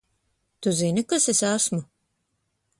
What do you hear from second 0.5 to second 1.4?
Tu zini, kas